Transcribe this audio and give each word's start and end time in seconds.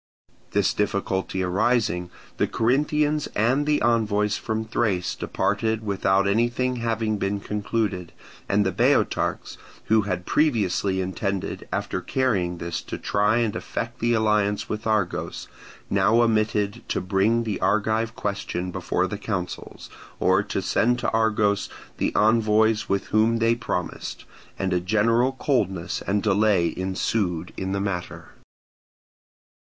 This 0.49 0.73
difficulty 0.73 1.43
arising, 1.43 2.09
the 2.37 2.47
Corinthians 2.47 3.27
and 3.35 3.67
the 3.67 3.79
envoys 3.83 4.35
from 4.35 4.65
Thrace 4.65 5.13
departed 5.13 5.85
without 5.85 6.27
anything 6.27 6.77
having 6.77 7.19
been 7.19 7.39
concluded; 7.39 8.11
and 8.49 8.65
the 8.65 8.71
Boeotarchs, 8.71 9.57
who 9.85 10.01
had 10.01 10.25
previously 10.25 11.01
intended 11.01 11.67
after 11.71 12.01
carrying 12.01 12.57
this 12.57 12.81
to 12.81 12.97
try 12.97 13.37
and 13.37 13.55
effect 13.55 13.99
the 13.99 14.13
alliance 14.15 14.67
with 14.67 14.87
Argos, 14.87 15.47
now 15.87 16.19
omitted 16.23 16.81
to 16.89 16.99
bring 16.99 17.43
the 17.43 17.61
Argive 17.61 18.15
question 18.15 18.71
before 18.71 19.05
the 19.05 19.19
councils, 19.19 19.87
or 20.19 20.41
to 20.41 20.63
send 20.63 20.97
to 20.97 21.11
Argos 21.11 21.69
the 21.97 22.11
envoys 22.15 22.87
whom 23.11 23.37
they 23.37 23.49
had 23.49 23.61
promised; 23.61 24.25
and 24.57 24.73
a 24.73 24.79
general 24.79 25.33
coldness 25.33 26.01
and 26.07 26.23
delay 26.23 26.73
ensued 26.75 27.53
in 27.55 27.71
the 27.71 27.79
matter. 27.79 28.29